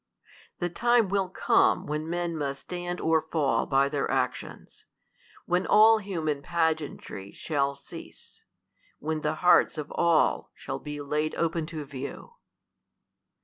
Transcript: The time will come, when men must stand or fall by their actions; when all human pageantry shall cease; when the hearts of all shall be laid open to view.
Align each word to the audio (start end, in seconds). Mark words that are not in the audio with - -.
The 0.57 0.67
time 0.71 1.09
will 1.09 1.29
come, 1.29 1.85
when 1.85 2.09
men 2.09 2.35
must 2.35 2.61
stand 2.61 2.99
or 2.99 3.21
fall 3.21 3.67
by 3.67 3.87
their 3.87 4.09
actions; 4.09 4.85
when 5.45 5.67
all 5.67 5.99
human 5.99 6.41
pageantry 6.41 7.31
shall 7.31 7.75
cease; 7.75 8.43
when 8.97 9.21
the 9.21 9.35
hearts 9.45 9.77
of 9.77 9.91
all 9.91 10.49
shall 10.55 10.79
be 10.79 11.01
laid 11.01 11.35
open 11.35 11.67
to 11.67 11.85
view. 11.85 12.31